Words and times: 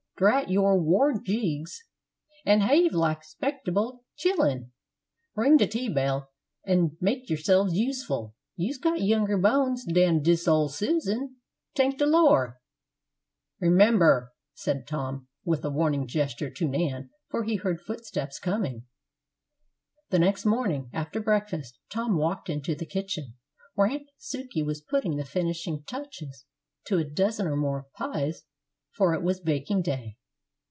"Drat 0.17 0.51
your 0.51 0.79
war 0.79 1.15
jigs, 1.19 1.81
an' 2.45 2.61
'have 2.61 2.93
like 2.93 3.23
'spectable 3.23 4.03
chillun! 4.17 4.71
Ring 5.35 5.57
de 5.57 5.65
tea 5.65 5.89
bell, 5.91 6.29
and 6.63 6.95
make 7.01 7.27
you'selves 7.27 7.73
useful; 7.73 8.35
you's 8.55 8.77
got 8.77 9.01
younger 9.01 9.35
bones 9.35 9.83
dan 9.83 10.21
dis 10.21 10.47
ole 10.47 10.69
Susan, 10.69 11.37
tank 11.73 11.97
de 11.97 12.05
Lor'!" 12.05 12.59
"Remember!" 13.59 14.31
said 14.53 14.85
Tom, 14.85 15.27
with 15.43 15.65
a 15.65 15.71
warning 15.71 16.05
gesture 16.05 16.51
to 16.51 16.67
Nan, 16.67 17.09
for 17.29 17.43
he 17.43 17.55
heard 17.55 17.81
footsteps 17.81 18.37
coming. 18.37 18.85
The 20.11 20.19
next 20.19 20.45
morning 20.45 20.91
after 20.93 21.19
breakfast 21.19 21.79
Tom 21.89 22.15
walked 22.15 22.47
into 22.47 22.75
the 22.75 22.85
kitchen, 22.85 23.37
where 23.73 23.87
Aunt 23.87 24.07
Sukey 24.19 24.61
was 24.63 24.81
putting 24.81 25.15
the 25.15 25.25
finishing 25.25 25.81
touches 25.81 26.45
to 26.85 26.99
a 26.99 27.03
dozen 27.03 27.47
or 27.47 27.55
more 27.55 27.87
pies, 27.95 28.43
for 28.97 29.13
it 29.13 29.23
was 29.23 29.39
baking 29.39 29.81
day. 29.81 30.17